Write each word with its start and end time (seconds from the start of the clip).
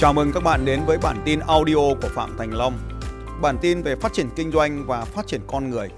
Chào 0.00 0.12
mừng 0.12 0.30
các 0.34 0.42
bạn 0.42 0.64
đến 0.64 0.80
với 0.86 0.98
bản 1.02 1.16
tin 1.24 1.40
audio 1.40 1.74
của 1.74 2.08
Phạm 2.14 2.30
Thành 2.38 2.54
Long. 2.54 2.72
Bản 3.42 3.56
tin 3.60 3.82
về 3.82 3.96
phát 3.96 4.12
triển 4.12 4.26
kinh 4.36 4.50
doanh 4.50 4.84
và 4.86 5.04
phát 5.04 5.26
triển 5.26 5.40
con 5.46 5.70
người. 5.70 5.88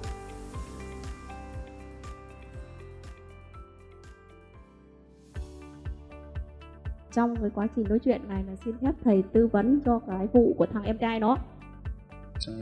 trong 7.12 7.36
cái 7.36 7.50
quá 7.54 7.66
trình 7.76 7.86
nói 7.88 7.98
chuyện 8.04 8.20
này 8.28 8.44
là 8.48 8.52
xin 8.64 8.74
phép 8.82 8.92
thầy 9.04 9.22
tư 9.32 9.46
vấn 9.52 9.80
cho 9.84 10.00
cái 10.06 10.26
vụ 10.32 10.54
của 10.58 10.66
thằng 10.66 10.82
em 10.82 10.98
trai 10.98 11.20
nó 11.20 11.36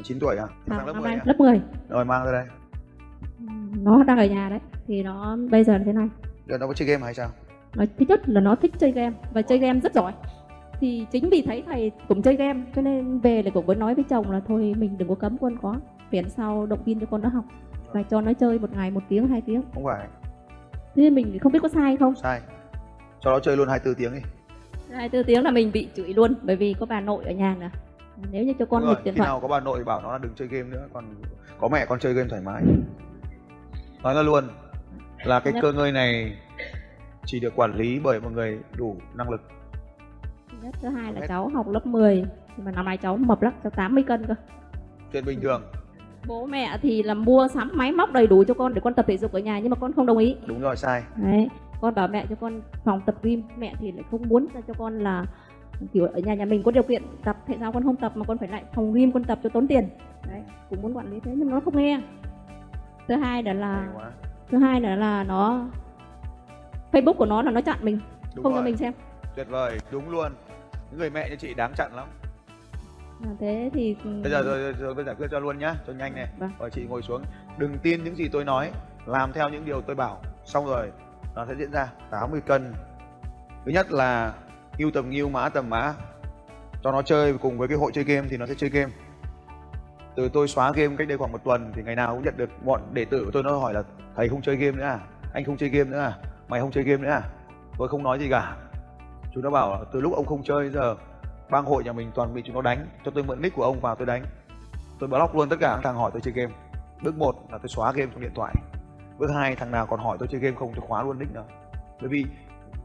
9 0.02 0.18
tuổi 0.20 0.36
à? 0.36 0.46
thằng 0.46 0.78
Thằng 0.78 0.86
lớp 0.86 0.92
năm 0.92 1.02
10 1.02 1.10
nay 1.10 1.18
à? 1.18 1.22
lớp 1.24 1.34
10 1.38 1.60
Rồi 1.88 2.04
mang 2.04 2.24
ra 2.24 2.32
đây. 2.32 2.46
nó 3.82 4.04
đang 4.04 4.18
ở 4.18 4.26
nhà 4.26 4.48
đấy 4.48 4.58
thì 4.86 5.02
nó 5.02 5.36
bây 5.50 5.64
giờ 5.64 5.78
là 5.78 5.82
thế 5.86 5.92
này 5.92 6.08
Giờ 6.48 6.58
nó 6.58 6.66
có 6.66 6.72
chơi 6.72 6.88
game 6.88 7.04
hay 7.04 7.14
sao? 7.14 7.30
nó 7.74 7.84
thứ 7.98 8.04
nhất 8.08 8.28
là 8.28 8.40
nó 8.40 8.54
thích 8.54 8.72
chơi 8.78 8.92
game 8.92 9.16
và 9.32 9.42
chơi 9.42 9.58
game 9.58 9.80
rất 9.80 9.94
giỏi 9.94 10.12
thì 10.80 11.06
chính 11.10 11.30
vì 11.30 11.42
thấy 11.42 11.62
thầy 11.66 11.90
cũng 12.08 12.22
chơi 12.22 12.36
game 12.36 12.60
cho 12.76 12.82
nên 12.82 13.18
về 13.18 13.42
lại 13.42 13.50
cũng 13.54 13.66
có 13.66 13.74
nói 13.74 13.94
với 13.94 14.04
chồng 14.08 14.30
là 14.30 14.40
thôi 14.48 14.74
mình 14.78 14.98
đừng 14.98 15.08
có 15.08 15.14
cấm 15.14 15.38
con 15.38 15.56
quá 15.56 15.80
miễn 16.10 16.28
sau 16.28 16.66
động 16.66 16.82
viên 16.84 17.00
cho 17.00 17.06
con 17.10 17.22
nó 17.22 17.28
học 17.28 17.44
và 17.92 18.02
cho 18.02 18.20
nó 18.20 18.32
chơi 18.32 18.58
một 18.58 18.72
ngày 18.72 18.90
một 18.90 19.00
tiếng 19.08 19.28
hai 19.28 19.40
tiếng 19.40 19.62
Không 19.74 19.84
phải, 19.84 20.06
thế 20.72 21.02
nên 21.02 21.14
mình 21.14 21.38
không 21.38 21.52
biết 21.52 21.58
có 21.62 21.68
sai 21.68 21.96
không 21.96 22.14
sai. 22.22 22.40
Cho 23.20 23.30
nó 23.30 23.40
chơi 23.40 23.56
luôn 23.56 23.68
24 23.68 23.94
tiếng 23.98 24.12
đi. 24.14 24.20
hai 24.92 25.08
tư 25.08 25.22
tiếng 25.22 25.42
là 25.44 25.50
mình 25.50 25.70
bị 25.72 25.88
chửi 25.96 26.14
luôn 26.14 26.34
bởi 26.42 26.56
vì 26.56 26.74
có 26.80 26.86
bà 26.86 27.00
nội 27.00 27.24
ở 27.24 27.32
nhà 27.32 27.56
nè 27.60 27.70
nếu 28.32 28.44
như 28.44 28.52
cho 28.58 28.66
con 28.66 28.88
nghịch 28.88 29.04
điện 29.04 29.14
khi 29.14 29.18
thoại 29.18 29.28
nào 29.28 29.40
có 29.40 29.48
bà 29.48 29.60
nội 29.60 29.84
bảo 29.84 30.00
nó 30.02 30.12
là 30.12 30.18
đừng 30.18 30.32
chơi 30.36 30.48
game 30.48 30.68
nữa, 30.70 30.88
còn 30.92 31.04
có 31.60 31.68
mẹ 31.68 31.86
con 31.86 31.98
chơi 31.98 32.14
game 32.14 32.28
thoải 32.28 32.42
mái. 32.42 32.62
Nói 34.02 34.14
ra 34.14 34.22
luôn 34.22 34.44
là 35.24 35.40
cái 35.40 35.52
Nhất- 35.52 35.60
cơ 35.62 35.72
ngơi 35.72 35.92
này 35.92 36.36
chỉ 37.26 37.40
được 37.40 37.56
quản 37.56 37.74
lý 37.74 38.00
bởi 38.04 38.20
một 38.20 38.28
người 38.32 38.58
đủ 38.76 38.96
năng 39.14 39.30
lực. 39.30 39.40
Thứ 40.60 40.66
nhất 40.66 40.74
thứ 40.82 40.88
hai 40.88 41.12
là 41.12 41.26
cháu 41.26 41.48
học 41.54 41.68
lớp 41.68 41.86
10 41.86 42.24
nhưng 42.56 42.64
mà 42.66 42.72
năm 42.72 42.84
nay 42.84 42.96
cháu 42.96 43.16
mập 43.16 43.42
lắm 43.42 43.52
cháu 43.62 43.70
80 43.70 44.02
cân 44.02 44.26
cơ. 44.26 44.34
Chuyện 45.12 45.24
bình 45.24 45.40
thường. 45.40 45.62
bố 46.26 46.46
mẹ 46.46 46.78
thì 46.82 47.02
là 47.02 47.14
mua 47.14 47.48
sắm 47.48 47.70
máy 47.74 47.92
móc 47.92 48.12
đầy 48.12 48.26
đủ 48.26 48.44
cho 48.48 48.54
con 48.54 48.74
để 48.74 48.80
con 48.84 48.94
tập 48.94 49.04
thể 49.08 49.16
dục 49.18 49.32
ở 49.32 49.38
nhà 49.38 49.58
nhưng 49.58 49.70
mà 49.70 49.76
con 49.76 49.92
không 49.92 50.06
đồng 50.06 50.18
ý. 50.18 50.36
Đúng 50.46 50.60
rồi, 50.60 50.76
sai. 50.76 51.02
đấy 51.16 51.48
con 51.80 51.94
bảo 51.94 52.08
mẹ 52.08 52.26
cho 52.28 52.34
con 52.40 52.60
phòng 52.84 53.00
tập 53.06 53.14
gym. 53.22 53.42
Mẹ 53.56 53.74
thì 53.78 53.92
lại 53.92 54.04
không 54.10 54.28
muốn 54.28 54.46
cho 54.68 54.74
con 54.78 54.98
là 54.98 55.24
kiểu 55.92 56.06
ở 56.06 56.18
nhà 56.20 56.34
nhà 56.34 56.44
mình 56.44 56.62
có 56.62 56.70
điều 56.70 56.82
kiện 56.82 57.02
tập 57.24 57.36
tại 57.48 57.56
sao 57.60 57.72
con 57.72 57.84
không 57.84 57.96
tập 57.96 58.12
mà 58.16 58.24
con 58.24 58.38
phải 58.38 58.48
lại 58.48 58.64
phòng 58.74 58.92
gym 58.92 59.12
con 59.12 59.24
tập 59.24 59.38
cho 59.42 59.48
tốn 59.48 59.66
tiền. 59.68 59.88
Đấy 60.30 60.42
cũng 60.70 60.82
muốn 60.82 60.96
quản 60.96 61.10
lý 61.12 61.20
thế 61.20 61.32
nhưng 61.36 61.50
nó 61.50 61.60
không 61.60 61.76
nghe. 61.76 62.00
Thứ 63.08 63.14
hai 63.16 63.42
là 63.42 63.52
là 63.52 63.88
thứ 64.50 64.58
hai 64.58 64.80
là 64.80 64.96
là 64.96 65.24
nó 65.24 65.66
facebook 66.92 67.14
của 67.14 67.26
nó 67.26 67.42
là 67.42 67.50
nó 67.50 67.60
chặn 67.60 67.78
mình 67.82 67.98
Đúng 68.34 68.42
không 68.42 68.52
cho 68.52 68.56
rồi. 68.56 68.64
mình 68.64 68.76
xem. 68.76 68.92
Tuyệt 69.36 69.46
vời, 69.50 69.78
đúng 69.92 70.10
luôn. 70.10 70.32
Người 70.98 71.10
mẹ 71.10 71.30
như 71.30 71.36
chị 71.36 71.54
đáng 71.54 71.72
chặn 71.76 71.90
lắm. 71.96 72.08
à, 73.24 73.30
thế 73.40 73.70
thì 73.74 73.96
Bây 74.04 74.30
giờ 74.30 74.42
rồi, 74.42 74.72
rồi 74.72 74.94
tôi 74.94 75.04
giải 75.04 75.14
quyết 75.14 75.26
cho 75.30 75.38
luôn 75.38 75.58
nhá, 75.58 75.74
cho 75.86 75.92
nhanh 75.92 76.14
này. 76.14 76.28
Vâng. 76.38 76.50
Rồi 76.58 76.70
chị 76.70 76.86
ngồi 76.88 77.02
xuống, 77.02 77.22
đừng 77.58 77.78
tin 77.78 78.04
những 78.04 78.16
gì 78.16 78.28
tôi 78.28 78.44
nói, 78.44 78.70
làm 79.06 79.32
theo 79.32 79.48
những 79.48 79.64
điều 79.64 79.80
tôi 79.80 79.96
bảo. 79.96 80.22
Xong 80.44 80.66
rồi 80.66 80.90
nó 81.34 81.46
sẽ 81.46 81.54
diễn 81.58 81.72
ra 81.72 81.88
80 82.10 82.40
cân. 82.40 82.72
Thứ 83.64 83.72
nhất 83.72 83.92
là 83.92 84.34
yêu 84.76 84.90
tầm 84.94 85.10
yêu 85.10 85.28
mã 85.28 85.48
tầm 85.48 85.70
mã. 85.70 85.94
Cho 86.82 86.92
nó 86.92 87.02
chơi 87.02 87.38
cùng 87.38 87.58
với 87.58 87.68
cái 87.68 87.76
hội 87.76 87.90
chơi 87.94 88.04
game 88.04 88.28
thì 88.30 88.36
nó 88.36 88.46
sẽ 88.46 88.54
chơi 88.54 88.70
game. 88.70 88.92
Từ 90.16 90.28
tôi 90.28 90.48
xóa 90.48 90.72
game 90.72 90.96
cách 90.96 91.08
đây 91.08 91.18
khoảng 91.18 91.32
một 91.32 91.44
tuần 91.44 91.72
thì 91.74 91.82
ngày 91.82 91.96
nào 91.96 92.14
cũng 92.14 92.24
nhận 92.24 92.36
được 92.36 92.50
bọn 92.64 92.80
đệ 92.92 93.04
tử 93.04 93.24
của 93.24 93.30
tôi 93.30 93.42
nó 93.42 93.58
hỏi 93.58 93.74
là 93.74 93.82
thầy 94.16 94.28
không 94.28 94.42
chơi 94.42 94.56
game 94.56 94.76
nữa 94.76 94.84
à? 94.84 94.98
Anh 95.32 95.44
không 95.44 95.56
chơi 95.56 95.68
game 95.68 95.90
nữa 95.90 95.98
à? 95.98 96.18
Mày 96.48 96.60
không 96.60 96.70
chơi 96.70 96.84
game 96.84 97.02
nữa 97.02 97.10
à? 97.10 97.22
Tôi 97.78 97.88
không 97.88 98.02
nói 98.02 98.18
gì 98.18 98.28
cả. 98.30 98.56
Chúng 99.34 99.44
nó 99.44 99.50
bảo 99.50 99.70
là 99.70 99.78
từ 99.92 100.00
lúc 100.00 100.12
ông 100.14 100.26
không 100.26 100.42
chơi 100.42 100.70
giờ, 100.70 100.96
bang 101.50 101.64
hội 101.64 101.84
nhà 101.84 101.92
mình 101.92 102.10
toàn 102.14 102.34
bị 102.34 102.42
chúng 102.46 102.54
nó 102.54 102.62
đánh. 102.62 102.86
Cho 103.04 103.10
tôi 103.14 103.24
mượn 103.24 103.42
nick 103.42 103.56
của 103.56 103.64
ông 103.64 103.80
vào 103.80 103.94
tôi 103.94 104.06
đánh. 104.06 104.24
Tôi 104.98 105.08
block 105.08 105.34
luôn 105.34 105.48
tất 105.48 105.56
cả 105.60 105.72
các 105.74 105.80
thằng 105.82 105.96
hỏi 105.96 106.10
tôi 106.12 106.20
chơi 106.20 106.34
game. 106.34 106.52
Bước 107.02 107.16
một 107.16 107.34
là 107.50 107.58
tôi 107.58 107.68
xóa 107.68 107.92
game 107.92 108.10
trong 108.12 108.20
điện 108.20 108.32
thoại. 108.34 108.54
Bước 109.18 109.30
hai, 109.34 109.56
thằng 109.56 109.70
nào 109.70 109.86
còn 109.86 110.00
hỏi 110.00 110.16
tôi 110.20 110.28
chơi 110.32 110.40
game 110.40 110.56
không, 110.58 110.72
tôi 110.74 110.84
khóa 110.88 111.02
luôn 111.02 111.18
nick 111.18 111.34
đó 111.34 111.42
bởi 112.00 112.08
vì 112.08 112.24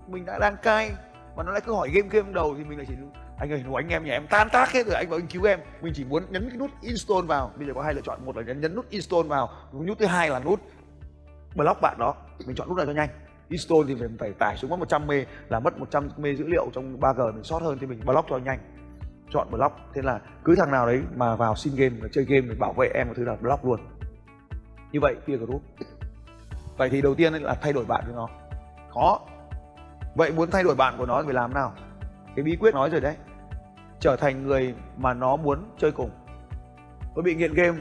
mình 0.07 0.25
đã 0.25 0.39
đang 0.39 0.55
cai 0.63 0.91
mà 1.35 1.43
nó 1.43 1.51
lại 1.51 1.61
cứ 1.65 1.73
hỏi 1.73 1.89
game 1.93 2.07
game 2.09 2.33
đầu 2.33 2.55
thì 2.57 2.63
mình 2.63 2.77
lại 2.77 2.85
chỉ 2.89 2.95
anh 3.37 3.51
ơi 3.51 3.63
nó 3.65 3.75
anh 3.75 3.89
em 3.89 4.05
nhà 4.05 4.11
em 4.11 4.27
tan 4.27 4.47
tác 4.51 4.71
hết 4.71 4.85
rồi, 4.85 4.95
anh 4.95 5.09
vào 5.09 5.19
anh 5.19 5.27
cứu 5.27 5.43
em. 5.43 5.59
Mình 5.81 5.93
chỉ 5.95 6.03
muốn 6.03 6.23
nhấn 6.29 6.49
cái 6.49 6.57
nút 6.57 6.69
install 6.81 7.25
vào. 7.27 7.51
Bây 7.57 7.67
giờ 7.67 7.73
có 7.75 7.81
hai 7.81 7.93
lựa 7.93 8.01
chọn, 8.01 8.25
một 8.25 8.37
là 8.37 8.43
nhấn 8.43 8.61
nhấn 8.61 8.75
nút 8.75 8.89
install 8.89 9.27
vào 9.27 9.49
nút, 9.73 9.99
thứ 9.99 10.05
hai 10.05 10.29
là 10.29 10.39
nút 10.39 10.59
block 11.55 11.81
bạn 11.81 11.95
đó. 11.99 12.15
Mình 12.45 12.55
chọn 12.55 12.67
nút 12.69 12.77
nào 12.77 12.85
cho 12.85 12.91
nhanh 12.91 13.09
install 13.49 13.81
thì 13.87 13.95
mình 13.95 14.17
phải 14.19 14.33
tải 14.33 14.57
xuống 14.57 14.69
mất 14.69 14.79
100 14.79 15.07
mê, 15.07 15.25
là 15.49 15.59
mất 15.59 15.79
100 15.79 16.09
mê 16.17 16.35
dữ 16.35 16.47
liệu 16.47 16.65
trong 16.73 16.99
3G 16.99 17.33
mình 17.33 17.43
sót 17.43 17.61
hơn 17.61 17.77
thì 17.81 17.87
mình 17.87 17.99
block 18.05 18.29
cho 18.29 18.37
nhanh. 18.37 18.59
Chọn 19.29 19.47
block, 19.51 19.75
thế 19.93 20.01
là 20.01 20.19
cứ 20.43 20.55
thằng 20.55 20.71
nào 20.71 20.85
đấy 20.85 21.01
mà 21.15 21.35
vào 21.35 21.55
xin 21.55 21.75
game, 21.75 21.95
mà 22.01 22.07
chơi 22.11 22.25
game 22.25 22.47
để 22.47 22.55
bảo 22.59 22.73
vệ 22.73 22.87
em 22.93 23.07
một 23.07 23.13
thứ 23.17 23.23
là 23.23 23.35
block 23.35 23.65
luôn. 23.65 23.79
Như 24.91 24.99
vậy 24.99 25.15
kia 25.27 25.37
group. 25.37 25.61
Vậy 26.77 26.89
thì 26.89 27.01
đầu 27.01 27.15
tiên 27.15 27.33
là 27.33 27.53
thay 27.53 27.73
đổi 27.73 27.85
bạn 27.85 28.03
của 28.07 28.13
nó. 28.15 28.29
Khó 28.93 29.19
vậy 30.15 30.31
muốn 30.31 30.51
thay 30.51 30.63
đổi 30.63 30.75
bạn 30.75 30.95
của 30.97 31.05
nó 31.05 31.21
thì 31.21 31.25
phải 31.25 31.33
làm 31.33 31.53
nào? 31.53 31.73
Cái 32.35 32.43
bí 32.43 32.55
quyết 32.55 32.73
nói 32.73 32.89
rồi 32.89 33.01
đấy. 33.01 33.15
Trở 33.99 34.15
thành 34.15 34.47
người 34.47 34.73
mà 34.97 35.13
nó 35.13 35.35
muốn 35.35 35.59
chơi 35.77 35.91
cùng. 35.91 36.09
Tôi 37.15 37.23
bị 37.23 37.35
nghiện 37.35 37.53
game 37.53 37.77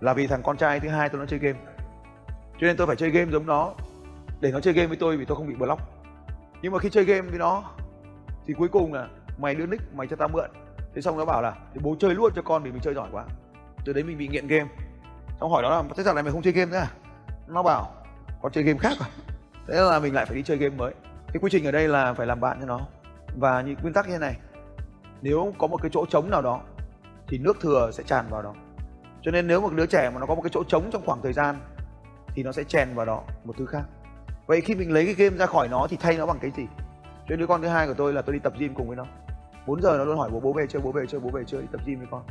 là 0.00 0.14
vì 0.14 0.26
thằng 0.26 0.42
con 0.42 0.56
trai 0.56 0.80
thứ 0.80 0.88
hai 0.88 1.08
tôi 1.08 1.20
nó 1.20 1.26
chơi 1.26 1.38
game. 1.38 1.58
Cho 2.52 2.66
nên 2.66 2.76
tôi 2.76 2.86
phải 2.86 2.96
chơi 2.96 3.10
game 3.10 3.32
giống 3.32 3.46
nó 3.46 3.72
để 4.42 4.52
nó 4.52 4.60
chơi 4.60 4.74
game 4.74 4.86
với 4.86 4.96
tôi 4.96 5.16
vì 5.16 5.24
tôi 5.24 5.36
không 5.36 5.48
bị 5.48 5.54
block. 5.54 5.82
Nhưng 6.62 6.72
mà 6.72 6.78
khi 6.78 6.90
chơi 6.90 7.04
game 7.04 7.28
với 7.28 7.38
nó, 7.38 7.62
thì 8.46 8.54
cuối 8.54 8.68
cùng 8.68 8.92
là 8.92 9.08
mày 9.38 9.54
đưa 9.54 9.66
nick, 9.66 9.94
mày 9.94 10.06
cho 10.06 10.16
tao 10.16 10.28
mượn. 10.28 10.50
Thế 10.94 11.02
xong 11.02 11.18
nó 11.18 11.24
bảo 11.24 11.42
là 11.42 11.54
thì 11.74 11.80
bố 11.82 11.96
chơi 11.98 12.14
luôn 12.14 12.32
cho 12.34 12.42
con 12.42 12.62
vì 12.62 12.72
mình 12.72 12.80
chơi 12.80 12.94
giỏi 12.94 13.08
quá. 13.12 13.24
Từ 13.84 13.92
đấy 13.92 14.04
mình 14.04 14.18
bị 14.18 14.28
nghiện 14.28 14.46
game. 14.46 14.70
Xong 15.40 15.50
hỏi 15.50 15.62
nó 15.62 15.70
là, 15.70 15.82
thế 15.96 16.02
giờ 16.02 16.14
này 16.14 16.22
mày 16.22 16.32
không 16.32 16.42
chơi 16.42 16.52
game 16.52 16.70
nữa 16.70 16.78
à? 16.78 16.90
Nó 17.46 17.62
bảo 17.62 17.92
con 18.42 18.52
chơi 18.52 18.64
game 18.64 18.78
khác 18.78 18.92
rồi 18.98 19.08
thế 19.68 19.74
là 19.74 19.98
mình 19.98 20.14
lại 20.14 20.26
phải 20.26 20.36
đi 20.36 20.42
chơi 20.42 20.56
game 20.56 20.76
mới. 20.76 20.94
Cái 21.26 21.40
quy 21.40 21.50
trình 21.52 21.64
ở 21.64 21.70
đây 21.70 21.88
là 21.88 22.14
phải 22.14 22.26
làm 22.26 22.40
bạn 22.40 22.56
cho 22.60 22.66
nó. 22.66 22.80
Và 23.36 23.60
như 23.60 23.74
nguyên 23.82 23.94
tắc 23.94 24.06
như 24.06 24.12
thế 24.12 24.18
này, 24.18 24.36
nếu 25.22 25.54
có 25.58 25.66
một 25.66 25.82
cái 25.82 25.90
chỗ 25.94 26.06
trống 26.06 26.30
nào 26.30 26.42
đó, 26.42 26.60
thì 27.28 27.38
nước 27.38 27.56
thừa 27.60 27.90
sẽ 27.92 28.02
tràn 28.02 28.24
vào 28.30 28.42
đó. 28.42 28.54
Cho 29.22 29.30
nên 29.30 29.46
nếu 29.46 29.60
một 29.60 29.72
đứa 29.72 29.86
trẻ 29.86 30.10
mà 30.14 30.20
nó 30.20 30.26
có 30.26 30.34
một 30.34 30.42
cái 30.42 30.50
chỗ 30.52 30.64
trống 30.64 30.90
trong 30.92 31.02
khoảng 31.06 31.22
thời 31.22 31.32
gian, 31.32 31.56
thì 32.34 32.42
nó 32.42 32.52
sẽ 32.52 32.64
chèn 32.64 32.88
vào 32.94 33.06
đó 33.06 33.22
một 33.44 33.54
thứ 33.58 33.66
khác 33.66 33.82
vậy 34.46 34.60
khi 34.60 34.74
mình 34.74 34.92
lấy 34.92 35.04
cái 35.04 35.14
game 35.14 35.36
ra 35.36 35.46
khỏi 35.46 35.68
nó 35.68 35.86
thì 35.90 35.96
thay 36.00 36.16
nó 36.16 36.26
bằng 36.26 36.38
cái 36.42 36.50
gì? 36.56 36.66
Cho 37.04 37.28
nên 37.28 37.38
đứa 37.38 37.46
con 37.46 37.62
thứ 37.62 37.68
hai 37.68 37.86
của 37.86 37.94
tôi 37.94 38.12
là 38.12 38.22
tôi 38.22 38.32
đi 38.32 38.38
tập 38.38 38.52
gym 38.58 38.74
cùng 38.74 38.86
với 38.86 38.96
nó. 38.96 39.04
4 39.66 39.82
giờ 39.82 39.98
nó 39.98 40.04
luôn 40.04 40.18
hỏi 40.18 40.30
bố 40.32 40.40
bố 40.40 40.52
về 40.52 40.66
chơi 40.66 40.82
bố 40.82 40.92
về 40.92 41.06
chơi 41.06 41.20
bố 41.20 41.30
về 41.30 41.42
chơi 41.46 41.62
đi 41.62 41.68
tập 41.72 41.80
gym 41.86 41.98
với 41.98 42.08
con. 42.10 42.22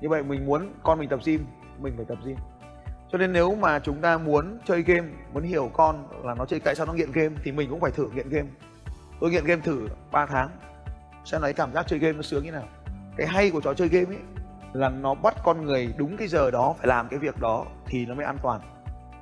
Như 0.00 0.08
vậy 0.08 0.22
mình 0.22 0.46
muốn 0.46 0.72
con 0.82 0.98
mình 0.98 1.08
tập 1.08 1.20
gym, 1.24 1.46
mình 1.78 1.94
phải 1.96 2.04
tập 2.08 2.18
gym. 2.24 2.36
Cho 3.12 3.18
nên 3.18 3.32
nếu 3.32 3.54
mà 3.54 3.78
chúng 3.78 4.00
ta 4.00 4.18
muốn 4.18 4.58
chơi 4.64 4.82
game, 4.82 5.08
muốn 5.32 5.42
hiểu 5.42 5.70
con 5.72 6.08
là 6.24 6.34
nó 6.34 6.44
chơi, 6.44 6.60
tại 6.60 6.74
sao 6.74 6.86
nó 6.86 6.92
nghiện 6.92 7.12
game 7.12 7.34
thì 7.44 7.52
mình 7.52 7.70
cũng 7.70 7.80
phải 7.80 7.90
thử 7.90 8.10
nghiện 8.14 8.28
game. 8.28 8.48
Tôi 9.20 9.30
nghiện 9.30 9.44
game 9.44 9.62
thử 9.62 9.88
3 10.10 10.26
tháng, 10.26 10.48
xem 11.24 11.42
lấy 11.42 11.52
cảm 11.52 11.72
giác 11.72 11.86
chơi 11.88 11.98
game 11.98 12.12
nó 12.12 12.22
sướng 12.22 12.44
như 12.44 12.52
nào. 12.52 12.68
Cái 13.16 13.26
hay 13.26 13.50
của 13.50 13.60
trò 13.60 13.74
chơi 13.74 13.88
game 13.88 14.06
ấy 14.06 14.18
là 14.72 14.88
nó 14.88 15.14
bắt 15.14 15.34
con 15.44 15.64
người 15.64 15.94
đúng 15.96 16.16
cái 16.16 16.28
giờ 16.28 16.50
đó 16.50 16.74
phải 16.78 16.86
làm 16.86 17.08
cái 17.08 17.18
việc 17.18 17.40
đó 17.40 17.66
thì 17.86 18.06
nó 18.06 18.14
mới 18.14 18.24
an 18.24 18.36
toàn 18.42 18.60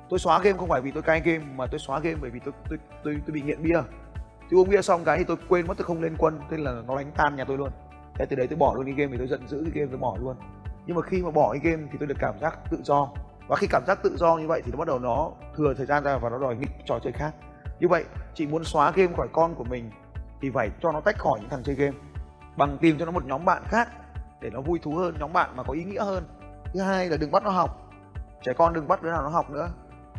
tôi 0.09 0.19
xóa 0.19 0.39
game 0.39 0.57
không 0.57 0.69
phải 0.69 0.81
vì 0.81 0.91
tôi 0.91 1.03
cai 1.03 1.21
game 1.21 1.45
mà 1.55 1.67
tôi 1.67 1.79
xóa 1.79 1.99
game 1.99 2.15
bởi 2.21 2.29
vì 2.29 2.39
tôi 2.39 2.53
tôi 2.69 2.79
tôi, 3.03 3.15
tôi 3.25 3.33
bị 3.33 3.41
nghiện 3.41 3.63
bia. 3.63 3.81
Tôi 4.51 4.59
uống 4.59 4.69
bia 4.69 4.81
xong 4.81 5.03
cái 5.05 5.17
thì 5.17 5.23
tôi 5.23 5.37
quên 5.49 5.67
mất 5.67 5.77
tôi 5.77 5.85
không 5.85 6.01
lên 6.01 6.15
quân 6.17 6.39
thế 6.49 6.57
là 6.57 6.73
nó 6.87 6.95
đánh 6.95 7.11
tan 7.17 7.35
nhà 7.35 7.43
tôi 7.43 7.57
luôn. 7.57 7.69
Thế 8.15 8.25
từ 8.25 8.35
đấy 8.35 8.47
tôi 8.47 8.57
bỏ 8.57 8.73
luôn 8.75 8.85
cái 8.85 8.93
game 8.93 9.11
thì 9.11 9.17
tôi 9.17 9.27
giận 9.27 9.47
dữ 9.47 9.61
cái 9.63 9.71
game 9.81 9.91
tôi 9.91 9.99
bỏ 9.99 10.17
luôn. 10.19 10.35
Nhưng 10.85 10.95
mà 10.95 11.01
khi 11.01 11.23
mà 11.23 11.31
bỏ 11.31 11.51
cái 11.51 11.71
game 11.71 11.87
thì 11.91 11.97
tôi 11.99 12.07
được 12.07 12.17
cảm 12.19 12.39
giác 12.41 12.59
tự 12.71 12.77
do. 12.83 13.09
Và 13.47 13.55
khi 13.55 13.67
cảm 13.69 13.83
giác 13.87 14.03
tự 14.03 14.17
do 14.17 14.37
như 14.37 14.47
vậy 14.47 14.61
thì 14.65 14.71
nó 14.71 14.77
bắt 14.77 14.87
đầu 14.87 14.99
nó 14.99 15.31
thừa 15.55 15.73
thời 15.77 15.85
gian 15.85 16.03
ra 16.03 16.17
và 16.17 16.29
nó 16.29 16.39
đòi 16.39 16.55
nghịch 16.55 16.71
trò 16.85 16.99
chơi 17.03 17.13
khác. 17.13 17.31
Như 17.79 17.87
vậy 17.87 18.03
chị 18.33 18.47
muốn 18.47 18.63
xóa 18.63 18.91
game 18.91 19.13
khỏi 19.17 19.27
con 19.33 19.55
của 19.55 19.63
mình 19.63 19.91
thì 20.41 20.51
phải 20.53 20.69
cho 20.81 20.91
nó 20.91 21.01
tách 21.01 21.17
khỏi 21.17 21.39
những 21.39 21.49
thằng 21.49 21.63
chơi 21.63 21.75
game. 21.75 21.97
Bằng 22.57 22.77
tìm 22.81 22.97
cho 22.99 23.05
nó 23.05 23.11
một 23.11 23.25
nhóm 23.25 23.45
bạn 23.45 23.63
khác 23.65 23.89
để 24.41 24.49
nó 24.49 24.61
vui 24.61 24.79
thú 24.79 24.95
hơn 24.95 25.15
nhóm 25.19 25.33
bạn 25.33 25.49
mà 25.55 25.63
có 25.63 25.73
ý 25.73 25.83
nghĩa 25.83 26.03
hơn. 26.03 26.23
Thứ 26.73 26.81
hai 26.81 27.09
là 27.09 27.17
đừng 27.17 27.31
bắt 27.31 27.43
nó 27.43 27.49
học. 27.49 27.91
Trẻ 28.41 28.53
con 28.53 28.73
đừng 28.73 28.87
bắt 28.87 29.03
đứa 29.03 29.11
nào 29.11 29.21
nó 29.21 29.29
học 29.29 29.49
nữa 29.49 29.69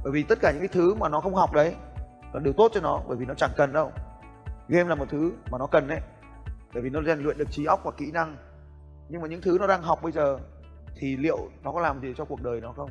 bởi 0.02 0.12
vì 0.12 0.23
tất 0.23 0.38
cả 0.41 0.50
những 0.50 0.61
cái 0.61 0.69
thứ 0.69 0.94
mà 0.94 1.08
nó 1.08 1.20
không 1.20 1.35
học 1.35 1.52
đấy 1.52 1.75
là 2.32 2.41
điều 2.41 2.52
tốt 2.52 2.70
cho 2.75 2.81
nó, 2.81 3.00
bởi 3.08 3.17
vì 3.17 3.26
nó 3.26 3.35
chẳng 3.35 3.50
cần 3.56 3.73
đâu. 3.73 3.93
Game 4.69 4.88
là 4.88 4.94
một 4.94 5.06
thứ 5.11 5.32
mà 5.50 5.58
nó 5.58 5.67
cần 5.67 5.88
đấy, 5.88 6.00
bởi 6.75 6.82
vì 6.82 6.91
nó 6.91 7.02
rèn 7.02 7.19
luyện 7.19 7.38
được 7.38 7.50
trí 7.50 7.64
óc 7.64 7.81
và 7.85 7.91
kỹ 7.91 8.11
năng. 8.12 8.37
Nhưng 9.08 9.20
mà 9.23 9.29
những 9.29 9.41
thứ 9.41 9.56
nó 9.61 9.67
đang 9.67 9.82
học 9.82 10.02
bây 10.02 10.12
giờ 10.12 10.38
thì 10.97 11.17
liệu 11.17 11.38
nó 11.64 11.73
có 11.73 11.81
làm 11.81 12.00
gì 12.00 12.14
cho 12.17 12.25
cuộc 12.25 12.43
đời 12.43 12.61
nó 12.61 12.73
không? 12.73 12.91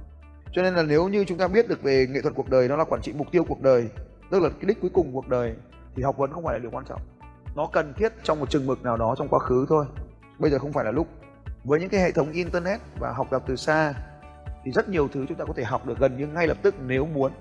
Cho 0.51 0.61
nên 0.61 0.73
là 0.75 0.83
nếu 0.83 1.07
như 1.07 1.25
chúng 1.25 1.37
ta 1.37 1.47
biết 1.47 1.69
được 1.69 1.83
về 1.83 2.07
nghệ 2.09 2.21
thuật 2.21 2.35
cuộc 2.35 2.49
đời, 2.49 2.67
nó 2.67 2.75
là 2.75 2.83
quản 2.83 3.01
trị 3.01 3.13
mục 3.15 3.27
tiêu 3.31 3.43
cuộc 3.47 3.61
đời, 3.61 3.89
tức 4.31 4.43
là 4.43 4.49
cái 4.49 4.65
đích 4.67 4.81
cuối 4.81 4.91
cùng 4.93 5.13
cuộc 5.13 5.27
đời, 5.27 5.55
thì 5.95 6.03
học 6.03 6.17
vấn 6.17 6.31
không 6.31 6.43
phải 6.43 6.53
là 6.53 6.59
điều 6.59 6.71
quan 6.71 6.85
trọng. 6.85 7.01
Nó 7.55 7.69
cần 7.73 7.93
thiết 7.93 8.13
trong 8.23 8.39
một 8.39 8.49
chừng 8.49 8.67
mực 8.67 8.83
nào 8.83 8.97
đó 8.97 9.15
trong 9.17 9.27
quá 9.27 9.39
khứ 9.39 9.65
thôi. 9.69 9.85
Bây 10.39 10.51
giờ 10.51 10.59
không 10.59 10.73
phải 10.73 10.85
là 10.85 10.91
lúc. 10.91 11.07
Với 11.63 11.79
những 11.79 11.89
cái 11.89 12.01
hệ 12.01 12.11
thống 12.11 12.31
internet 12.31 12.79
và 12.99 13.11
học 13.11 13.27
tập 13.29 13.43
từ 13.47 13.55
xa 13.55 13.93
thì 14.69 14.73
rất 14.73 14.89
nhiều 14.89 15.07
thứ 15.07 15.25
chúng 15.29 15.37
ta 15.37 15.45
có 15.45 15.53
thể 15.53 15.63
học 15.63 15.87
được 15.87 15.99
gần 15.99 16.17
như 16.17 16.27
ngay 16.27 16.47
lập 16.47 16.57
tức 16.61 16.75
nếu 16.85 17.05
muốn. 17.05 17.31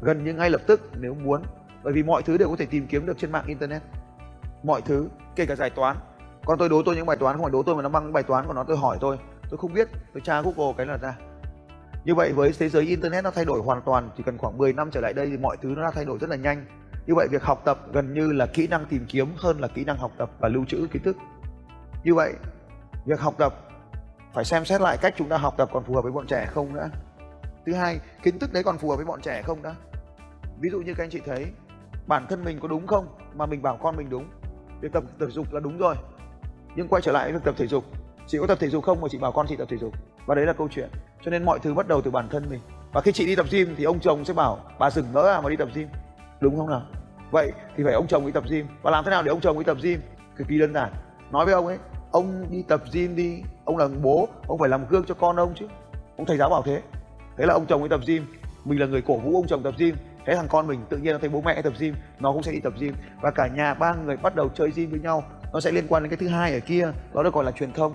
Gần 0.00 0.24
như 0.24 0.34
ngay 0.34 0.50
lập 0.50 0.60
tức 0.66 0.80
nếu 1.00 1.14
muốn. 1.14 1.42
Bởi 1.82 1.92
vì 1.92 2.02
mọi 2.02 2.22
thứ 2.22 2.38
đều 2.38 2.48
có 2.48 2.56
thể 2.56 2.66
tìm 2.66 2.86
kiếm 2.86 3.06
được 3.06 3.18
trên 3.18 3.32
mạng 3.32 3.44
internet. 3.46 3.82
Mọi 4.62 4.82
thứ, 4.82 5.08
kể 5.36 5.46
cả 5.46 5.56
giải 5.56 5.70
toán. 5.70 5.96
Con 6.44 6.58
tôi 6.58 6.68
đố 6.68 6.82
tôi 6.82 6.96
những 6.96 7.06
bài 7.06 7.16
toán, 7.16 7.36
không 7.36 7.44
phải 7.44 7.52
đố 7.52 7.62
tôi 7.62 7.76
mà 7.76 7.82
nó 7.82 7.88
mang 7.88 8.12
bài 8.12 8.22
toán 8.22 8.46
của 8.46 8.52
nó, 8.52 8.64
tôi 8.64 8.76
hỏi 8.76 8.98
tôi. 9.00 9.18
Tôi 9.50 9.58
không 9.58 9.72
biết, 9.72 9.88
tôi 10.14 10.20
tra 10.20 10.42
google 10.42 10.74
cái 10.76 10.86
là 10.86 10.96
ra. 10.96 11.16
Như 12.04 12.14
vậy 12.14 12.32
với 12.32 12.52
thế 12.58 12.68
giới 12.68 12.82
internet 12.82 13.24
nó 13.24 13.30
thay 13.30 13.44
đổi 13.44 13.60
hoàn 13.60 13.82
toàn, 13.82 14.10
chỉ 14.16 14.22
cần 14.22 14.38
khoảng 14.38 14.58
10 14.58 14.72
năm 14.72 14.90
trở 14.90 15.00
lại 15.00 15.12
đây 15.12 15.26
thì 15.26 15.36
mọi 15.36 15.56
thứ 15.62 15.68
nó 15.76 15.82
đã 15.82 15.90
thay 15.90 16.04
đổi 16.04 16.18
rất 16.18 16.30
là 16.30 16.36
nhanh. 16.36 16.66
Như 17.06 17.14
vậy 17.14 17.28
việc 17.30 17.42
học 17.42 17.62
tập 17.64 17.78
gần 17.92 18.14
như 18.14 18.32
là 18.32 18.46
kỹ 18.46 18.66
năng 18.66 18.86
tìm 18.86 19.04
kiếm 19.08 19.28
hơn 19.36 19.60
là 19.60 19.68
kỹ 19.68 19.84
năng 19.84 19.96
học 19.96 20.12
tập 20.18 20.30
và 20.40 20.48
lưu 20.48 20.64
trữ 20.68 20.86
kiến 20.92 21.02
thức. 21.02 21.16
Như 22.04 22.14
vậy, 22.14 22.32
việc 23.06 23.20
học 23.20 23.34
tập 23.38 23.54
phải 24.36 24.44
xem 24.44 24.64
xét 24.64 24.80
lại 24.80 24.96
cách 24.96 25.14
chúng 25.16 25.28
ta 25.28 25.36
học 25.36 25.54
tập 25.56 25.68
còn 25.72 25.84
phù 25.84 25.94
hợp 25.94 26.00
với 26.00 26.12
bọn 26.12 26.26
trẻ 26.26 26.46
không 26.46 26.74
nữa 26.74 26.88
thứ 27.66 27.74
hai, 27.74 28.00
kiến 28.22 28.38
thức 28.38 28.52
đấy 28.52 28.62
còn 28.62 28.78
phù 28.78 28.90
hợp 28.90 28.96
với 28.96 29.04
bọn 29.04 29.20
trẻ 29.20 29.42
không 29.42 29.62
đã? 29.62 29.74
Ví 30.60 30.70
dụ 30.70 30.80
như 30.80 30.94
các 30.94 31.04
anh 31.04 31.10
chị 31.10 31.20
thấy, 31.26 31.46
bản 32.06 32.26
thân 32.28 32.44
mình 32.44 32.60
có 32.60 32.68
đúng 32.68 32.86
không 32.86 33.06
mà 33.34 33.46
mình 33.46 33.62
bảo 33.62 33.78
con 33.82 33.96
mình 33.96 34.10
đúng? 34.10 34.24
Việc 34.80 34.92
tập 34.92 35.04
thể 35.20 35.26
dục 35.26 35.52
là 35.52 35.60
đúng 35.60 35.78
rồi, 35.78 35.94
nhưng 36.76 36.88
quay 36.88 37.02
trở 37.02 37.12
lại 37.12 37.32
việc 37.32 37.38
tập 37.44 37.54
thể 37.58 37.66
dục. 37.66 37.84
Chị 38.26 38.38
có 38.40 38.46
tập 38.46 38.58
thể 38.60 38.68
dục 38.68 38.84
không 38.84 39.00
mà 39.00 39.08
chị 39.10 39.18
bảo 39.18 39.32
con 39.32 39.46
chị 39.48 39.56
tập 39.56 39.68
thể 39.70 39.76
dục? 39.76 39.92
Và 40.26 40.34
đấy 40.34 40.46
là 40.46 40.52
câu 40.52 40.68
chuyện. 40.70 40.90
Cho 41.22 41.30
nên 41.30 41.44
mọi 41.44 41.58
thứ 41.58 41.74
bắt 41.74 41.88
đầu 41.88 42.02
từ 42.02 42.10
bản 42.10 42.28
thân 42.28 42.46
mình. 42.50 42.60
Và 42.92 43.00
khi 43.00 43.12
chị 43.12 43.26
đi 43.26 43.36
tập 43.36 43.46
gym 43.50 43.74
thì 43.76 43.84
ông 43.84 44.00
chồng 44.00 44.24
sẽ 44.24 44.34
bảo, 44.34 44.58
bà 44.78 44.90
dừng 44.90 45.06
ngỡ 45.12 45.28
à 45.28 45.40
mà 45.40 45.50
đi 45.50 45.56
tập 45.56 45.68
gym. 45.74 45.88
Đúng 46.40 46.56
không 46.56 46.70
nào? 46.70 46.82
Vậy 47.30 47.52
thì 47.76 47.84
phải 47.84 47.92
ông 47.92 48.06
chồng 48.06 48.26
đi 48.26 48.32
tập 48.32 48.44
gym. 48.50 48.66
Và 48.82 48.90
làm 48.90 49.04
thế 49.04 49.10
nào 49.10 49.22
để 49.22 49.30
ông 49.30 49.40
chồng 49.40 49.58
đi 49.58 49.64
tập 49.64 49.76
gym? 49.82 50.00
Cực 50.36 50.48
kỳ 50.48 50.58
đơn 50.58 50.74
giản. 50.74 50.92
Nói 51.30 51.44
với 51.44 51.54
ông 51.54 51.66
ấy 51.66 51.78
ông 52.10 52.46
đi 52.50 52.62
tập 52.62 52.82
gym 52.92 53.16
đi. 53.16 53.42
Ông 53.64 53.76
là 53.76 53.88
bố, 54.02 54.28
ông 54.46 54.58
phải 54.58 54.68
làm 54.68 54.88
gương 54.88 55.04
cho 55.04 55.14
con 55.14 55.36
ông 55.36 55.52
chứ. 55.54 55.66
Ông 56.16 56.26
thầy 56.26 56.36
giáo 56.36 56.50
bảo 56.50 56.62
thế. 56.62 56.82
Thế 57.36 57.46
là 57.46 57.54
ông 57.54 57.66
chồng 57.66 57.82
đi 57.82 57.88
tập 57.88 58.00
gym. 58.06 58.26
Mình 58.64 58.80
là 58.80 58.86
người 58.86 59.02
cổ 59.02 59.16
vũ 59.16 59.34
ông 59.34 59.46
chồng 59.46 59.62
tập 59.62 59.74
gym. 59.78 59.96
Thế 60.26 60.36
thằng 60.36 60.48
con 60.48 60.66
mình 60.66 60.80
tự 60.88 60.96
nhiên 60.96 61.12
nó 61.12 61.18
thấy 61.18 61.28
bố 61.28 61.40
mẹ 61.40 61.62
tập 61.62 61.72
gym, 61.78 61.94
nó 62.20 62.32
cũng 62.32 62.42
sẽ 62.42 62.52
đi 62.52 62.60
tập 62.60 62.72
gym. 62.80 62.94
Và 63.20 63.30
cả 63.30 63.46
nhà 63.46 63.74
ba 63.74 63.94
người 63.94 64.16
bắt 64.16 64.34
đầu 64.36 64.48
chơi 64.48 64.70
gym 64.74 64.90
với 64.90 65.00
nhau. 65.00 65.24
Nó 65.52 65.60
sẽ 65.60 65.70
liên 65.70 65.86
quan 65.88 66.02
đến 66.02 66.10
cái 66.10 66.16
thứ 66.16 66.28
hai 66.28 66.52
ở 66.52 66.60
kia, 66.60 66.92
đó 67.14 67.22
được 67.22 67.34
gọi 67.34 67.44
là 67.44 67.50
truyền 67.50 67.72
thông. 67.72 67.92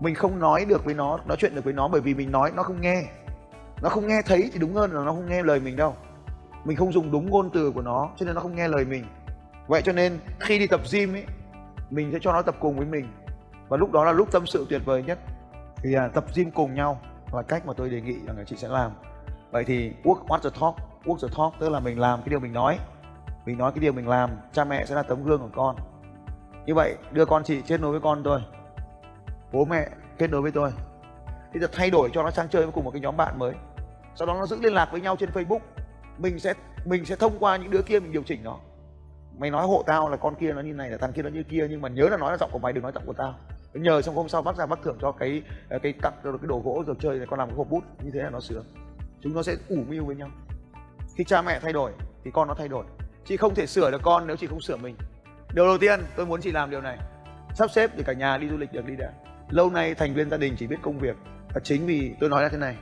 Mình 0.00 0.14
không 0.14 0.38
nói 0.38 0.64
được 0.64 0.84
với 0.84 0.94
nó, 0.94 1.18
nói 1.26 1.36
chuyện 1.40 1.54
được 1.54 1.64
với 1.64 1.72
nó 1.72 1.88
bởi 1.88 2.00
vì 2.00 2.14
mình 2.14 2.32
nói, 2.32 2.52
nó 2.56 2.62
không 2.62 2.80
nghe. 2.80 3.04
Nó 3.82 3.88
không 3.88 4.06
nghe 4.06 4.22
thấy 4.22 4.50
thì 4.52 4.58
đúng 4.58 4.74
hơn 4.74 4.92
là 4.92 5.04
nó 5.04 5.12
không 5.12 5.28
nghe 5.28 5.42
lời 5.42 5.60
mình 5.60 5.76
đâu. 5.76 5.94
Mình 6.64 6.76
không 6.76 6.92
dùng 6.92 7.12
đúng 7.12 7.30
ngôn 7.30 7.50
từ 7.50 7.70
của 7.70 7.82
nó, 7.82 8.10
cho 8.16 8.26
nên 8.26 8.34
nó 8.34 8.40
không 8.40 8.56
nghe 8.56 8.68
lời 8.68 8.84
mình. 8.84 9.04
Vậy 9.66 9.82
cho 9.84 9.92
nên 9.92 10.18
khi 10.38 10.58
đi 10.58 10.66
tập 10.66 10.80
gym 10.92 11.14
ấy, 11.14 11.24
mình 11.90 12.10
sẽ 12.12 12.18
cho 12.22 12.32
nó 12.32 12.42
tập 12.42 12.56
cùng 12.60 12.76
với 12.76 12.86
mình 12.86 13.08
và 13.70 13.76
lúc 13.76 13.92
đó 13.92 14.04
là 14.04 14.12
lúc 14.12 14.32
tâm 14.32 14.46
sự 14.46 14.66
tuyệt 14.70 14.82
vời 14.84 15.02
nhất. 15.02 15.18
Thì 15.76 15.94
à, 15.94 16.08
tập 16.08 16.24
gym 16.34 16.50
cùng 16.50 16.74
nhau 16.74 17.00
là 17.32 17.42
cách 17.42 17.66
mà 17.66 17.72
tôi 17.76 17.90
đề 17.90 18.00
nghị 18.00 18.16
rằng 18.26 18.38
là 18.38 18.44
chị 18.44 18.56
sẽ 18.56 18.68
làm. 18.68 18.90
Vậy 19.50 19.64
thì 19.64 19.92
work 20.04 20.26
what 20.26 20.38
the 20.38 20.50
talk 20.60 20.74
work 21.04 21.28
the 21.28 21.28
talk 21.36 21.52
tức 21.60 21.68
là 21.68 21.80
mình 21.80 22.00
làm 22.00 22.18
cái 22.20 22.28
điều 22.28 22.40
mình 22.40 22.52
nói. 22.52 22.78
Mình 23.46 23.58
nói 23.58 23.72
cái 23.72 23.80
điều 23.80 23.92
mình 23.92 24.08
làm 24.08 24.30
cha 24.52 24.64
mẹ 24.64 24.84
sẽ 24.84 24.94
là 24.94 25.02
tấm 25.02 25.24
gương 25.24 25.40
của 25.40 25.50
con. 25.54 25.76
Như 26.66 26.74
vậy 26.74 26.96
đưa 27.12 27.24
con 27.24 27.44
chị 27.44 27.62
kết 27.66 27.80
nối 27.80 27.90
với 27.90 28.00
con 28.00 28.22
tôi. 28.22 28.40
Bố 29.52 29.64
mẹ 29.64 29.88
kết 30.18 30.30
nối 30.30 30.42
với 30.42 30.52
tôi. 30.52 30.72
Thì 31.52 31.60
giờ 31.60 31.66
thay 31.72 31.90
đổi 31.90 32.10
cho 32.12 32.22
nó 32.22 32.30
sang 32.30 32.48
chơi 32.48 32.62
với 32.62 32.72
cùng 32.72 32.84
một 32.84 32.90
cái 32.90 33.00
nhóm 33.00 33.16
bạn 33.16 33.38
mới. 33.38 33.52
Sau 34.14 34.26
đó 34.26 34.34
nó 34.34 34.46
giữ 34.46 34.56
liên 34.60 34.74
lạc 34.74 34.88
với 34.92 35.00
nhau 35.00 35.16
trên 35.16 35.30
facebook. 35.30 35.60
Mình 36.18 36.38
sẽ 36.38 36.54
mình 36.84 37.04
sẽ 37.04 37.16
thông 37.16 37.38
qua 37.38 37.56
những 37.56 37.70
đứa 37.70 37.82
kia 37.82 38.00
mình 38.00 38.12
điều 38.12 38.22
chỉnh 38.22 38.44
nó. 38.44 38.56
Mày 39.38 39.50
nói 39.50 39.66
hộ 39.66 39.82
tao 39.86 40.08
là 40.08 40.16
con 40.16 40.34
kia 40.34 40.52
nó 40.52 40.60
như 40.60 40.72
này 40.72 40.90
là 40.90 40.98
thằng 40.98 41.12
kia 41.12 41.22
nó 41.22 41.28
như 41.28 41.42
kia 41.42 41.66
nhưng 41.70 41.80
mà 41.80 41.88
nhớ 41.88 42.08
là 42.08 42.16
nói 42.16 42.30
là 42.30 42.36
giọng 42.36 42.50
của 42.52 42.58
mày 42.58 42.72
đừng 42.72 42.82
nói 42.82 42.92
giọng 42.94 43.06
của 43.06 43.12
tao 43.12 43.34
nhờ 43.74 44.02
xong 44.02 44.14
hôm 44.14 44.28
sau 44.28 44.42
bác 44.42 44.56
ra 44.56 44.66
bác 44.66 44.82
thưởng 44.82 44.96
cho 45.00 45.12
cái 45.12 45.42
ờ, 45.68 45.78
cái 45.82 45.92
cặp 46.02 46.14
cái 46.24 46.32
đồ 46.42 46.62
gỗ 46.64 46.84
rồi 46.86 46.96
chơi 47.00 47.18
này, 47.18 47.26
con 47.30 47.38
làm 47.38 47.48
cái 47.48 47.56
hộp 47.56 47.70
bút, 47.70 47.84
như 48.02 48.10
thế 48.14 48.20
là 48.20 48.30
nó 48.30 48.40
sướng. 48.40 48.64
Chúng 49.20 49.34
nó 49.34 49.42
sẽ 49.42 49.56
ủ 49.68 49.76
mưu 49.88 50.04
với 50.04 50.16
nhau. 50.16 50.28
Khi 51.16 51.24
cha 51.24 51.42
mẹ 51.42 51.60
thay 51.60 51.72
đổi 51.72 51.92
thì 52.24 52.30
con 52.34 52.48
nó 52.48 52.54
thay 52.54 52.68
đổi. 52.68 52.84
Chị 53.24 53.36
không 53.36 53.54
thể 53.54 53.66
sửa 53.66 53.90
được 53.90 54.02
con 54.02 54.26
nếu 54.26 54.36
chị 54.36 54.46
không 54.46 54.60
sửa 54.60 54.76
mình. 54.76 54.96
Điều 55.54 55.66
đầu 55.66 55.78
tiên 55.78 56.00
tôi 56.16 56.26
muốn 56.26 56.40
chị 56.40 56.52
làm 56.52 56.70
điều 56.70 56.80
này. 56.80 56.98
Sắp 57.54 57.70
xếp 57.70 57.90
để 57.96 58.02
cả 58.02 58.12
nhà 58.12 58.38
đi 58.38 58.48
du 58.48 58.56
lịch 58.56 58.72
được 58.72 58.86
đi 58.86 58.96
đã. 58.96 59.12
Lâu 59.50 59.70
nay 59.70 59.94
thành 59.94 60.14
viên 60.14 60.30
gia 60.30 60.36
đình 60.36 60.54
chỉ 60.58 60.66
biết 60.66 60.76
công 60.82 60.98
việc. 60.98 61.16
Và 61.54 61.60
chính 61.64 61.86
vì 61.86 62.14
tôi 62.20 62.30
nói 62.30 62.42
là 62.42 62.48
thế 62.48 62.58
này, 62.58 62.76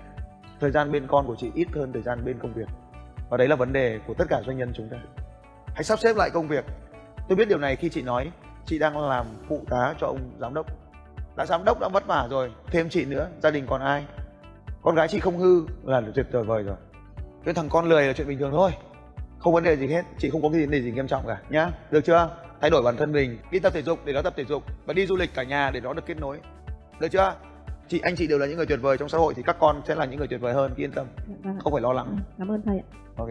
thời 0.61 0.71
gian 0.71 0.93
bên 0.93 1.07
con 1.07 1.27
của 1.27 1.37
chị 1.39 1.51
ít 1.55 1.69
hơn 1.75 1.93
thời 1.93 2.03
gian 2.03 2.25
bên 2.25 2.39
công 2.39 2.55
việc. 2.55 2.69
Và 3.31 3.37
đấy 3.37 3.49
là 3.49 3.57
vấn 3.57 3.73
đề 3.73 4.01
của 4.07 4.15
tất 4.15 4.25
cả 4.29 4.43
doanh 4.47 4.59
nhân 4.59 4.73
chúng 4.75 4.89
ta. 4.89 4.97
Hãy 5.75 5.85
sắp 5.85 5.99
xếp 5.99 6.17
lại 6.17 6.31
công 6.31 6.49
việc. 6.49 6.65
Tôi 7.29 7.37
biết 7.37 7.49
điều 7.49 7.59
này 7.59 7.77
khi 7.77 7.89
chị 7.89 8.03
nói, 8.03 8.31
chị 8.67 8.79
đang 8.79 8.99
làm 8.99 9.27
phụ 9.49 9.65
tá 9.71 9.95
cho 10.01 10.07
ông 10.07 10.21
giám 10.41 10.55
đốc 10.55 10.67
đã 11.39 11.47
giám 11.47 11.65
đốc 11.65 11.81
đã 11.81 11.89
vất 11.89 12.07
vả 12.07 12.27
rồi 12.31 12.53
thêm 12.67 12.89
chị 12.89 13.05
nữa 13.05 13.29
gia 13.43 13.51
đình 13.51 13.67
còn 13.67 13.81
ai? 13.81 14.05
Con 14.83 14.95
gái 14.95 15.09
chị 15.09 15.21
không 15.21 15.39
hư 15.39 15.63
là 15.85 16.03
tuyệt 16.15 16.27
vời 16.33 16.45
vời 16.45 16.63
rồi. 16.63 16.77
Cái 17.45 17.55
thằng 17.55 17.69
con 17.69 17.89
lười 17.89 18.07
là 18.07 18.13
chuyện 18.13 18.29
bình 18.29 18.39
thường 18.39 18.51
thôi. 18.53 18.71
Không 19.39 19.55
vấn 19.55 19.65
đề 19.65 19.77
gì 19.77 19.87
hết 19.87 20.03
chị 20.19 20.31
không 20.31 20.43
có 20.43 20.49
cái 20.53 20.67
đề 20.67 20.83
gì 20.83 20.93
nghiêm 20.93 21.07
trọng 21.07 21.27
cả 21.27 21.41
nhá. 21.51 21.71
Được 21.91 22.01
chưa? 22.05 22.31
Thay 22.61 22.71
đổi 22.71 22.83
bản 22.83 22.97
thân 22.97 23.13
mình 23.13 23.39
đi 23.51 23.59
tập 23.59 23.73
thể 23.73 23.83
dục 23.83 23.99
để 24.05 24.13
nó 24.13 24.23
tập 24.23 24.33
thể 24.37 24.45
dục 24.45 24.63
và 24.87 24.95
đi 24.95 25.07
du 25.07 25.17
lịch 25.17 25.35
cả 25.35 25.43
nhà 25.43 25.71
để 25.71 25.81
nó 25.81 25.93
được 25.93 26.07
kết 26.07 26.21
nối. 26.21 26.41
Được 27.01 27.09
chưa? 27.09 27.35
Chị 27.89 28.01
anh 28.03 28.17
chị 28.17 28.27
đều 28.27 28.39
là 28.39 28.47
những 28.47 28.57
người 28.57 28.67
tuyệt 28.67 28.81
vời 28.83 28.99
trong 28.99 29.09
xã 29.09 29.19
hội 29.19 29.35
thì 29.35 29.43
các 29.43 29.57
con 29.61 29.83
sẽ 29.89 29.95
là 29.95 30.05
những 30.05 30.19
người 30.19 30.29
tuyệt 30.29 30.41
vời 30.41 30.55
hơn 30.55 30.75
yên 30.77 30.93
tâm. 30.93 31.07
Dạ 31.29 31.35
vâng. 31.45 31.59
không 31.61 31.73
phải 31.73 31.83
lo 31.83 31.93
lắng. 31.93 32.19
Cảm 32.39 32.51
ơn 32.51 32.63
thầy 32.63 32.79
ạ. 32.79 32.87
Ok 33.17 33.31